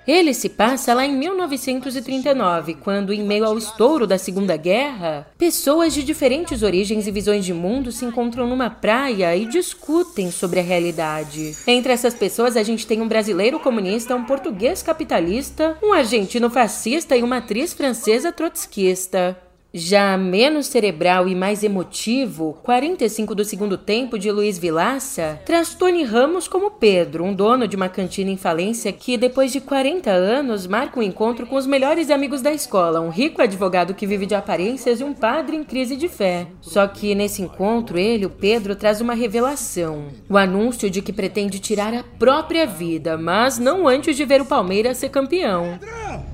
Ele 0.07 0.33
se 0.33 0.49
passa 0.49 0.95
lá 0.95 1.05
em 1.05 1.17
1939, 1.17 2.75
quando, 2.75 3.13
em 3.13 3.25
meio 3.25 3.45
ao 3.45 3.59
estouro 3.59 4.07
da 4.07 4.17
Segunda 4.17 4.57
Guerra, 4.57 5.27
pessoas 5.37 5.93
de 5.93 6.05
diferentes 6.05 6.63
origens 6.63 7.07
e 7.07 7.11
visões 7.11 7.45
de 7.45 7.53
mundo 7.53 7.91
se 7.91 8.05
encontram 8.05 8.47
numa 8.47 8.71
praia 8.71 9.37
e 9.37 9.47
discutem 9.47 10.31
sobre 10.31 10.61
a 10.61 10.63
realidade. 10.63 11.57
Entre 11.67 11.93
essas 11.93 12.15
pessoas, 12.15 12.57
a 12.57 12.63
gente 12.63 12.87
tem 12.87 13.03
um 13.03 13.09
brasileiro 13.09 13.59
comunista, 13.59 14.15
um 14.15 14.25
português 14.25 14.83
capitalista, 14.83 15.77
um 15.83 15.93
argentino 15.93 16.49
fascista 16.49 17.17
e 17.17 17.23
uma 17.23 17.39
atriz 17.39 17.73
francesa 17.73 18.31
trotskista. 18.31 19.37
Já 19.79 20.17
menos 20.17 20.69
cerebral 20.69 21.29
e 21.29 21.35
mais 21.35 21.63
emotivo, 21.63 22.57
45 22.63 23.35
do 23.35 23.45
segundo 23.45 23.77
tempo 23.77 24.19
de 24.19 24.33
Luiz 24.33 24.59
Vilaça 24.59 25.39
traz 25.45 25.75
Tony 25.75 26.03
Ramos 26.03 26.49
como 26.49 26.71
Pedro, 26.71 27.23
um 27.23 27.35
dono 27.35 27.69
de 27.69 27.77
uma 27.77 27.91
cantina 27.91 28.31
em 28.31 28.39
falência 28.39 28.91
que, 28.91 29.19
depois 29.19 29.53
de 29.53 29.61
40 29.61 30.11
anos, 30.11 30.67
marca 30.67 30.99
um 30.99 31.03
encontro 31.03 31.47
com 31.47 31.57
os 31.57 31.67
melhores 31.67 32.11
amigos 32.11 32.41
da 32.41 32.55
escola, 32.55 33.03
um 33.03 33.11
rico 33.11 33.43
advogado 33.43 33.93
que 33.93 34.07
vive 34.07 34.25
de 34.25 34.35
aparências 34.35 34.99
e 34.99 35.05
um 35.05 35.13
padre 35.13 35.57
em 35.57 35.63
crise 35.63 35.95
de 35.95 36.09
fé. 36.09 36.47
Só 36.63 36.87
que 36.87 37.15
nesse 37.15 37.43
encontro, 37.43 37.99
ele, 37.99 38.25
o 38.25 38.31
Pedro, 38.31 38.75
traz 38.77 39.03
uma 39.03 39.13
revelação: 39.13 40.07
o 40.27 40.39
anúncio 40.39 40.89
de 40.89 41.03
que 41.03 41.13
pretende 41.13 41.59
tirar 41.59 41.93
a 41.93 42.03
própria 42.03 42.65
vida, 42.65 43.19
mas 43.19 43.59
não 43.59 43.87
antes 43.87 44.17
de 44.17 44.25
ver 44.25 44.41
o 44.41 44.47
Palmeiras 44.47 44.97
ser 44.97 45.11
campeão. 45.11 45.79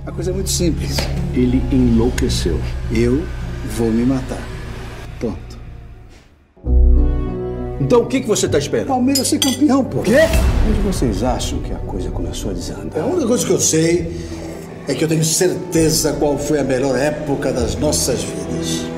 A 0.05 0.11
coisa 0.11 0.33
é 0.33 0.35
muito 0.35 0.51
simples. 0.51 0.97
Ele 1.33 1.63
enlouqueceu. 1.71 2.61
Eu 2.91 3.23
vou 3.77 3.89
me 3.89 4.05
matar. 4.05 4.43
Pronto. 5.21 5.59
Então 7.81 8.03
o 8.03 8.07
que, 8.07 8.21
que 8.21 8.27
você 8.27 8.47
está 8.47 8.59
esperando? 8.59 8.89
Palmeiras 8.89 9.29
ser 9.29 9.39
campeão, 9.39 9.85
pô. 9.85 10.03
Quê? 10.03 10.17
Onde 10.69 10.81
vocês 10.81 11.23
acham 11.23 11.61
que 11.61 11.73
a 11.73 11.79
coisa 11.79 12.11
começou 12.11 12.51
a 12.51 12.55
desandar? 12.55 13.01
A 13.01 13.07
única 13.07 13.29
coisa 13.29 13.47
que 13.47 13.53
eu 13.53 13.61
sei 13.61 14.21
é 14.89 14.95
que 14.95 15.05
eu 15.05 15.09
tenho 15.09 15.25
certeza 15.25 16.15
qual 16.15 16.37
foi 16.37 16.59
a 16.59 16.65
melhor 16.65 16.99
época 16.99 17.53
das 17.53 17.77
nossas 17.77 18.23
vidas. 18.25 18.92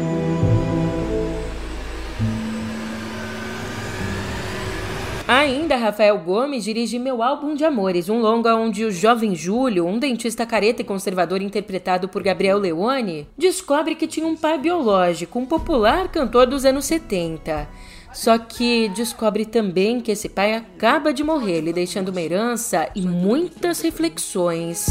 Ainda 5.35 5.75
Rafael 5.75 6.17
Gomes 6.17 6.63
dirige 6.63 6.97
Meu 6.97 7.21
Álbum 7.21 7.57
de 7.57 7.65
Amores, 7.65 8.09
um 8.09 8.21
longa 8.21 8.55
onde 8.55 8.85
o 8.85 8.93
jovem 8.93 9.35
Júlio, 9.35 9.85
um 9.85 9.99
dentista 9.99 10.47
careta 10.47 10.81
e 10.81 10.85
conservador 10.85 11.43
interpretado 11.43 12.09
por 12.09 12.23
Gabriel 12.23 12.57
Leone, 12.57 13.27
descobre 13.37 13.97
que 13.97 14.07
tinha 14.07 14.29
um 14.29 14.37
pai 14.37 14.57
biológico, 14.59 15.37
um 15.41 15.45
popular 15.45 16.07
cantor 16.07 16.47
dos 16.47 16.65
anos 16.65 16.85
70. 16.85 17.69
Só 18.13 18.39
que 18.39 18.89
descobre 18.91 19.45
também 19.45 20.01
que 20.01 20.13
esse 20.13 20.29
pai 20.29 20.55
acaba 20.55 21.13
de 21.13 21.25
morrer, 21.25 21.63
lhe 21.63 21.73
deixando 21.73 22.11
uma 22.11 22.23
herança 22.23 22.89
e 22.95 23.03
muitas 23.03 23.81
reflexões. 23.81 24.87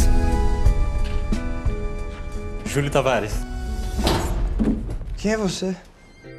Júlio 2.65 2.91
Tavares. 2.91 3.33
Quem 5.15 5.31
é 5.31 5.37
você? 5.37 5.73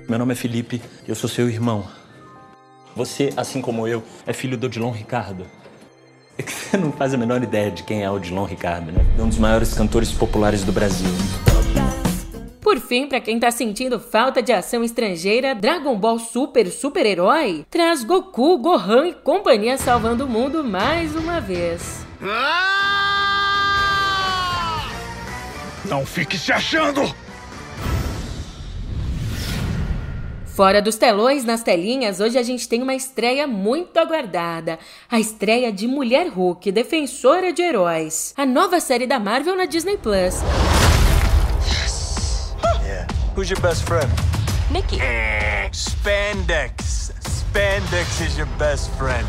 Meu 0.07 0.19
nome 0.19 0.35
é 0.35 0.37
Felipe, 0.37 0.83
eu 1.09 1.15
sou 1.15 1.27
seu 1.31 1.49
irmão. 1.49 2.04
Você, 2.97 3.33
assim 3.37 3.61
como 3.61 3.89
eu, 3.89 4.03
é 4.27 4.33
filho 4.33 4.57
do 4.57 4.67
Odilon 4.67 4.91
Ricardo. 4.91 5.47
É 6.39 6.43
que 6.43 6.53
você 6.53 6.77
não 6.77 6.93
faz 6.93 7.13
a 7.15 7.17
menor 7.17 7.43
ideia 7.43 7.71
de 7.71 7.83
quem 7.83 8.03
é 8.03 8.11
Odilon 8.11 8.45
Ricardo, 8.45 8.93
né? 8.93 9.05
É 9.19 9.23
um 9.23 9.29
dos 9.29 9.39
maiores 9.39 9.75
cantores 9.75 10.13
populares 10.13 10.63
do 10.65 10.73
Brasil. 10.73 11.09
Por 12.61 12.81
fim, 12.81 13.07
para 13.07 13.21
quem 13.21 13.39
tá 13.39 13.51
sentindo 13.51 14.01
falta 14.01 14.43
de 14.43 14.53
ação 14.53 14.83
estrangeira, 14.83 15.55
Dragon 15.55 15.97
Ball 15.97 16.19
Super 16.19 16.69
Super 16.71 17.05
Herói 17.05 17.65
traz 17.71 18.03
Goku, 18.03 18.59
Gohan 18.59 19.09
e 19.09 19.13
companhia 19.13 19.77
salvando 19.77 20.25
o 20.25 20.29
mundo 20.29 20.65
mais 20.65 21.15
uma 21.15 21.41
vez. 21.41 22.05
Não 25.85 26.07
fique 26.07 26.39
se 26.39 26.53
achando! 26.53 27.24
Fora 30.55 30.81
dos 30.81 30.95
telões, 30.95 31.45
nas 31.45 31.65
telinhas, 31.65 32.21
hoje 32.21 32.39
a 32.39 32.43
gente 32.45 32.69
tem 32.69 32.81
uma 32.81 32.95
estreia 32.95 33.45
muito 33.45 33.99
aguardada. 33.99 34.79
A 35.11 35.19
estreia 35.19 35.73
de 35.73 35.89
Mulher 35.89 36.29
Hulk, 36.29 36.71
Defensora 36.71 37.53
de 37.53 37.61
Heróis. 37.61 38.33
A 38.37 38.47
nova 38.47 38.79
série 38.79 39.05
da 39.05 39.19
Marvel 39.19 39.57
na 39.57 39.65
Disney 39.65 39.97
Plus. 39.97 40.37
Yes. 41.67 42.55
Yeah. 42.85 43.09
Who's 43.37 43.51
your 43.51 43.61
best 43.61 43.83
friend? 43.83 44.09
Nikki. 44.71 45.01
Spandex. 45.73 47.13
Spandex 47.21 48.25
is 48.25 48.39
your 48.39 48.49
best 48.57 48.93
friend. 48.97 49.27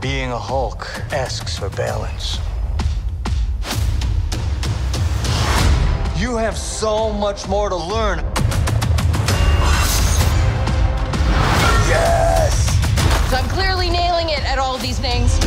Being 0.00 0.30
a 0.30 0.38
Hulk 0.38 0.86
asks 1.10 1.58
for 1.58 1.68
balance. 1.70 2.38
You 6.16 6.36
have 6.36 6.56
so 6.56 7.12
much 7.12 7.48
more 7.48 7.70
to 7.70 7.76
learn. 7.76 8.33
I'm 13.34 13.48
clearly 13.48 13.90
nailing 13.90 14.28
it 14.30 14.44
at 14.44 14.58
all 14.58 14.78
these 14.78 15.00
things. 15.00 15.38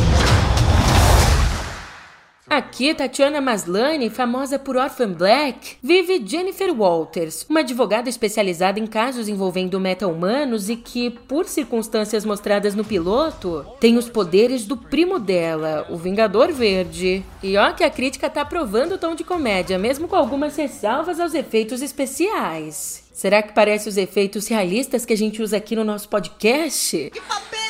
Aqui, 2.50 2.94
Tatiana 2.94 3.40
Maslany, 3.42 4.08
famosa 4.08 4.58
por 4.58 4.76
Orphan 4.76 5.12
Black, 5.12 5.76
vive 5.82 6.22
Jennifer 6.26 6.70
Walters, 6.70 7.46
uma 7.48 7.60
advogada 7.60 8.08
especializada 8.08 8.80
em 8.80 8.86
casos 8.86 9.28
envolvendo 9.28 9.78
meta-humanos 9.78 10.70
e 10.70 10.76
que, 10.76 11.10
por 11.10 11.46
circunstâncias 11.46 12.24
mostradas 12.24 12.74
no 12.74 12.84
piloto, 12.84 13.66
tem 13.78 13.98
os 13.98 14.08
poderes 14.08 14.64
do 14.64 14.76
primo 14.76 15.18
dela, 15.18 15.86
o 15.90 15.96
Vingador 15.96 16.50
Verde. 16.52 17.22
E 17.42 17.56
ó 17.56 17.72
que 17.72 17.84
a 17.84 17.90
crítica 17.90 18.30
tá 18.30 18.40
aprovando 18.40 18.92
o 18.92 18.98
tom 18.98 19.14
de 19.14 19.24
comédia, 19.24 19.78
mesmo 19.78 20.08
com 20.08 20.16
algumas 20.16 20.56
ressalvas 20.56 21.20
aos 21.20 21.34
efeitos 21.34 21.82
especiais. 21.82 23.04
Será 23.12 23.42
que 23.42 23.52
parece 23.52 23.88
os 23.88 23.96
efeitos 23.96 24.48
realistas 24.48 25.04
que 25.04 25.12
a 25.12 25.16
gente 25.16 25.42
usa 25.42 25.56
aqui 25.58 25.76
no 25.76 25.84
nosso 25.84 26.08
podcast? 26.08 27.10
Que 27.10 27.18
hein? 27.18 27.67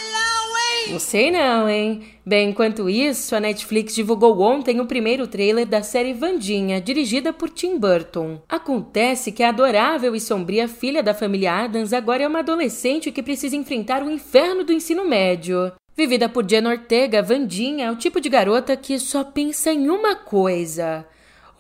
Não 0.91 0.99
sei 0.99 1.31
não, 1.31 1.69
hein? 1.69 2.03
Bem, 2.25 2.49
enquanto 2.51 2.89
isso, 2.89 3.37
a 3.37 3.41
Netflix 3.41 3.95
divulgou 3.95 4.41
ontem 4.41 4.81
o 4.81 4.87
primeiro 4.87 5.27
trailer 5.27 5.67
da 5.67 5.83
série 5.83 6.15
Vandinha, 6.15 6.81
dirigida 6.81 7.33
por 7.33 7.51
Tim 7.51 7.79
Burton. 7.79 8.41
Acontece 8.49 9.31
que 9.31 9.43
a 9.43 9.51
adorável 9.51 10.15
e 10.15 10.21
sombria 10.21 10.67
filha 10.67 11.03
da 11.03 11.13
família 11.13 11.53
Adams 11.53 11.93
agora 11.93 12.23
é 12.23 12.29
uma 12.29 12.39
adolescente 12.39 13.13
que 13.13 13.23
precisa 13.23 13.55
enfrentar 13.55 14.03
o 14.03 14.11
inferno 14.11 14.65
do 14.65 14.73
ensino 14.73 15.05
médio. 15.05 15.73
Vivida 15.95 16.29
por 16.29 16.49
Jen 16.49 16.67
Ortega, 16.67 17.23
Vandinha 17.23 17.87
é 17.87 17.91
o 17.91 17.97
tipo 17.97 18.21
de 18.21 18.29
garota 18.29 18.77
que 18.77 18.99
só 18.99 19.25
pensa 19.25 19.71
em 19.71 19.91
uma 19.91 20.15
coisa: 20.15 21.05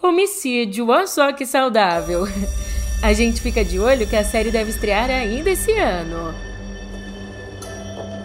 homicídio. 0.02 0.88
Olha 0.88 1.06
só 1.06 1.32
que 1.32 1.44
saudável. 1.44 2.24
A 3.02 3.12
gente 3.12 3.40
fica 3.40 3.64
de 3.64 3.78
olho 3.78 4.08
que 4.08 4.16
a 4.16 4.24
série 4.24 4.50
deve 4.50 4.70
estrear 4.70 5.08
ainda 5.08 5.50
esse 5.50 5.70
ano. 5.72 6.47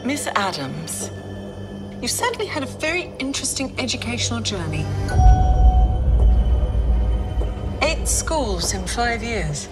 Miss 0.06 0.28
Adams, 0.36 1.10
you've 2.02 2.12
certainly 2.12 2.46
had 2.46 2.62
a 2.62 2.66
very 2.66 3.14
interesting 3.20 3.74
educational 3.80 4.42
journey. 4.42 4.86
Eight 7.82 8.06
schools 8.06 8.74
in 8.74 8.86
five 8.86 9.24
years. 9.24 9.70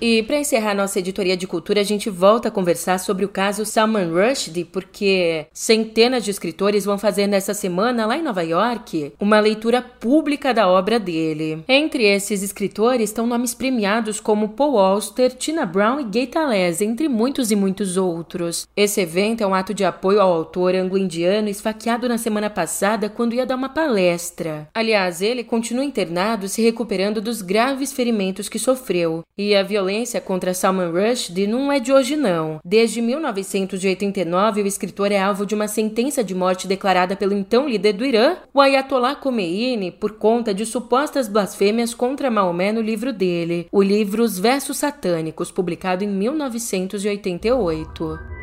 E 0.00 0.22
para 0.22 0.38
encerrar 0.38 0.74
nossa 0.74 0.98
editoria 0.98 1.36
de 1.36 1.46
cultura, 1.46 1.82
a 1.82 1.84
gente 1.84 2.08
volta 2.08 2.48
a 2.48 2.50
conversar 2.50 2.98
sobre 2.98 3.22
o 3.22 3.28
caso 3.28 3.66
Salman 3.66 4.08
Rushdie, 4.10 4.64
porque 4.64 5.46
centenas 5.52 6.24
de 6.24 6.30
escritores 6.30 6.86
vão 6.86 6.96
fazer 6.96 7.26
nessa 7.26 7.52
semana, 7.52 8.06
lá 8.06 8.16
em 8.16 8.22
Nova 8.22 8.42
York, 8.42 9.12
uma 9.20 9.38
leitura 9.38 9.82
pública 9.82 10.54
da 10.54 10.66
obra 10.68 10.98
dele. 10.98 11.62
Entre 11.68 12.04
esses 12.04 12.42
escritores 12.42 13.10
estão 13.10 13.26
nomes 13.26 13.52
premiados 13.52 14.20
como 14.20 14.48
Paul 14.48 14.78
Auster, 14.78 15.34
Tina 15.34 15.66
Brown 15.66 16.00
e 16.00 16.04
Gay 16.04 16.28
Talese, 16.28 16.82
entre 16.82 17.06
muitos 17.06 17.50
e 17.50 17.56
muitos 17.56 17.98
outros. 17.98 18.66
Esse 18.74 19.02
evento 19.02 19.42
é 19.42 19.46
um 19.46 19.54
ato 19.54 19.74
de 19.74 19.84
apoio 19.84 20.22
ao 20.22 20.32
autor 20.32 20.74
anglo-indiano 20.74 21.50
esfaqueado 21.50 22.08
na 22.08 22.16
semana 22.16 22.48
passada 22.48 23.10
quando 23.10 23.34
ia 23.34 23.44
dar 23.44 23.56
uma 23.56 23.68
palestra. 23.68 24.66
Aliás, 24.74 25.20
ele 25.20 25.44
continua 25.44 25.84
internado 25.84 26.48
se 26.48 26.62
recuperando 26.62 27.20
dos 27.20 27.42
graves 27.42 27.92
ferimentos 27.92 28.48
que 28.48 28.58
sofreu, 28.58 29.22
e 29.36 29.54
a 29.54 29.62
violência 29.62 29.89
violência 29.90 30.20
contra 30.20 30.54
Salman 30.54 30.92
Rushdie 30.92 31.48
não 31.48 31.72
é 31.72 31.80
de 31.80 31.92
hoje 31.92 32.14
não. 32.14 32.60
Desde 32.64 33.02
1989, 33.02 34.62
o 34.62 34.66
escritor 34.66 35.10
é 35.10 35.20
alvo 35.20 35.44
de 35.44 35.52
uma 35.54 35.66
sentença 35.66 36.22
de 36.22 36.32
morte 36.32 36.68
declarada 36.68 37.16
pelo 37.16 37.34
então 37.34 37.68
líder 37.68 37.94
do 37.94 38.04
Irã, 38.04 38.36
o 38.54 38.60
Ayatollah 38.60 39.16
Khomeini, 39.16 39.90
por 39.90 40.12
conta 40.12 40.54
de 40.54 40.64
supostas 40.64 41.26
blasfêmias 41.26 41.92
contra 41.92 42.30
Maomé 42.30 42.70
no 42.70 42.80
livro 42.80 43.12
dele, 43.12 43.66
o 43.72 43.82
livro 43.82 44.22
Os 44.22 44.38
Versos 44.38 44.76
Satânicos, 44.76 45.50
publicado 45.50 46.04
em 46.04 46.08
1988. 46.08 48.39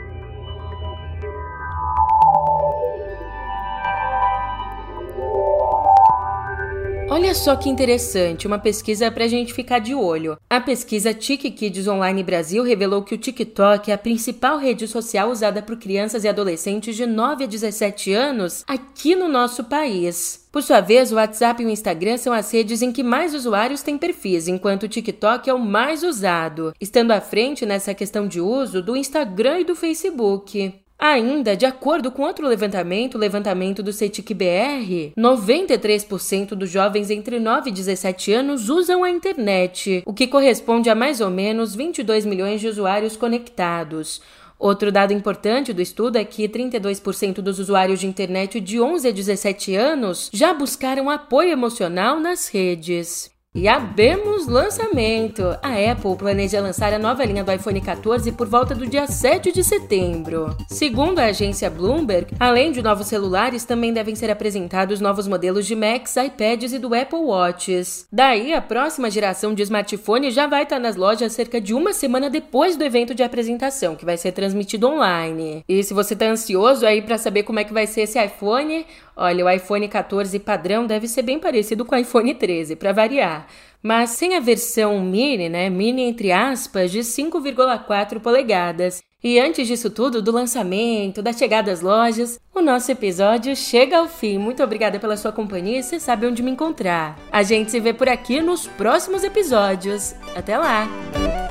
Olha 7.18 7.34
só 7.34 7.56
que 7.56 7.68
interessante, 7.68 8.46
uma 8.46 8.60
pesquisa 8.60 9.10
para 9.10 9.26
a 9.26 9.28
gente 9.28 9.52
ficar 9.52 9.80
de 9.80 9.96
olho. 9.96 10.38
A 10.48 10.62
pesquisa 10.62 11.16
Tic 11.16 11.42
Kids 11.52 11.88
Online 11.88 12.22
Brasil 12.22 12.64
revelou 12.64 13.02
que 13.02 13.16
o 13.16 13.18
TikTok 13.18 13.90
é 13.90 13.96
a 13.96 13.98
principal 13.98 14.60
rede 14.60 14.88
social 14.88 15.32
usada 15.32 15.64
por 15.64 15.78
crianças 15.78 16.24
e 16.24 16.28
adolescentes 16.28 16.96
de 16.96 17.08
9 17.08 17.46
a 17.46 17.48
17 17.48 18.14
anos 18.14 18.64
aqui 18.68 19.16
no 19.16 19.28
nosso 19.28 19.64
país. 19.64 20.48
Por 20.52 20.62
sua 20.62 20.80
vez, 20.80 21.12
o 21.12 21.16
WhatsApp 21.16 21.64
e 21.64 21.66
o 21.66 21.72
Instagram 21.72 22.18
são 22.18 22.32
as 22.32 22.54
redes 22.54 22.84
em 22.84 22.92
que 22.92 23.02
mais 23.02 23.34
usuários 23.34 23.82
têm 23.82 23.98
perfis, 23.98 24.48
enquanto 24.48 24.84
o 24.84 24.88
TikTok 24.88 25.50
é 25.50 25.54
o 25.56 25.58
mais 25.58 26.04
usado, 26.04 26.72
estando 26.80 27.14
à 27.14 27.20
frente 27.20 27.66
nessa 27.66 27.96
questão 27.96 28.28
de 28.28 28.40
uso 28.40 28.80
do 28.80 28.96
Instagram 28.96 29.62
e 29.62 29.66
do 29.66 29.76
Facebook. 29.76 30.72
Ainda, 31.00 31.56
de 31.56 31.66
acordo 31.66 32.12
com 32.12 32.24
outro 32.24 32.48
levantamento, 32.48 33.16
o 33.16 33.20
levantamento 33.20 33.84
do 33.84 33.94
CETIC 33.94 34.34
BR, 34.34 35.14
93% 35.16 36.50
dos 36.50 36.72
jovens 36.72 37.12
entre 37.12 37.40
9 37.40 37.70
e 37.70 37.74
17 37.74 38.34
anos 38.34 38.68
usam 38.68 39.04
a 39.04 39.10
internet, 39.10 40.02
o 40.06 40.14
que 40.14 40.26
corresponde 40.26 40.90
a 40.90 40.96
mais 40.96 41.22
ou 41.22 41.30
menos 41.30 41.76
22 41.76 42.26
milhões 42.26 42.60
de 42.60 42.68
usuários 42.68 43.16
conectados. 43.16 44.22
Outro 44.58 44.92
dado 44.92 45.14
importante 45.14 45.72
do 45.72 45.84
estudo 45.84 46.18
é 46.18 46.26
que 46.26 46.50
32% 46.50 47.42
dos 47.42 47.60
usuários 47.60 48.00
de 48.00 48.08
internet 48.08 48.60
de 48.60 48.82
11 48.82 49.08
a 49.08 49.12
17 49.12 49.76
anos 49.76 50.32
já 50.34 50.52
buscaram 50.52 51.12
apoio 51.12 51.52
emocional 51.52 52.20
nas 52.20 52.48
redes. 52.48 53.37
E 53.58 53.68
abemos 53.68 54.46
lançamento! 54.46 55.42
A 55.64 55.92
Apple 55.92 56.16
planeja 56.16 56.62
lançar 56.62 56.94
a 56.94 57.00
nova 57.00 57.26
linha 57.26 57.44
do 57.44 57.52
iPhone 57.52 57.82
14 57.82 58.32
por 58.34 58.48
volta 58.48 58.76
do 58.76 58.86
dia 58.86 59.08
7 59.08 59.52
de 59.52 59.64
setembro. 59.64 60.56
Segundo 60.70 61.18
a 61.18 61.26
agência 61.26 61.68
Bloomberg, 61.68 62.36
além 62.40 62.72
de 62.72 62.84
novos 62.84 63.08
celulares, 63.08 63.66
também 63.66 63.92
devem 63.92 64.14
ser 64.14 64.30
apresentados 64.30 65.02
novos 65.02 65.28
modelos 65.28 65.66
de 65.66 65.76
Macs, 65.76 66.16
iPads 66.18 66.72
e 66.72 66.78
do 66.78 66.94
Apple 66.94 67.18
Watches. 67.18 68.08
Daí, 68.12 68.54
a 68.54 68.62
próxima 68.62 69.10
geração 69.10 69.56
de 69.56 69.64
smartphone 69.64 70.30
já 70.30 70.46
vai 70.46 70.62
estar 70.62 70.78
nas 70.78 70.96
lojas 70.96 71.34
cerca 71.34 71.60
de 71.60 71.74
uma 71.74 71.94
semana 71.94 72.30
depois 72.30 72.78
do 72.78 72.84
evento 72.84 73.16
de 73.16 73.24
apresentação, 73.24 73.96
que 73.96 74.06
vai 74.06 74.18
ser 74.18 74.34
transmitido 74.34 74.88
online. 74.88 75.64
E 75.68 75.84
se 75.84 75.96
você 75.96 76.14
está 76.14 76.28
ansioso 76.28 76.86
aí 76.86 77.02
para 77.02 77.18
saber 77.18 77.42
como 77.42 77.58
é 77.58 77.64
que 77.64 77.74
vai 77.74 77.88
ser 77.88 78.02
esse 78.02 78.24
iPhone, 78.24 78.86
Olha, 79.20 79.44
o 79.44 79.50
iPhone 79.50 79.88
14 79.88 80.38
padrão 80.38 80.86
deve 80.86 81.08
ser 81.08 81.24
bem 81.24 81.40
parecido 81.40 81.84
com 81.84 81.96
o 81.96 81.98
iPhone 81.98 82.36
13, 82.36 82.76
para 82.76 82.94
variar, 82.94 83.48
mas 83.82 84.12
sem 84.12 84.36
a 84.36 84.40
versão 84.40 85.02
mini, 85.02 85.50
né? 85.50 85.72
Mini 85.72 86.04
entre 86.04 86.32
aspas, 86.32 86.92
de 86.92 87.00
5,4 87.00 88.20
polegadas. 88.20 89.02
E 89.24 89.40
antes 89.40 89.68
disso 89.68 89.90
tudo, 89.90 90.22
do 90.22 90.32
lançamento, 90.32 91.24
da 91.24 91.34
chegada 91.34 91.72
às 91.72 91.82
lojas, 91.82 92.40
o 92.54 92.62
nosso 92.62 92.92
episódio 92.92 93.56
chega 93.56 93.98
ao 93.98 94.08
fim. 94.08 94.38
Muito 94.38 94.64
obrigada 94.64 95.00
pela 95.00 95.18
sua 95.18 95.32
companhia 95.32 95.80
e 95.80 95.84
você 95.84 96.00
sabe 96.00 96.28
onde 96.28 96.44
me 96.44 96.52
encontrar. 96.52 97.18
A 97.32 97.42
gente 97.42 97.72
se 97.72 97.80
vê 97.80 97.94
por 97.94 98.08
aqui 98.08 98.40
nos 98.40 98.68
próximos 98.68 99.24
episódios. 99.24 100.14
Até 100.36 100.56
lá! 100.60 101.47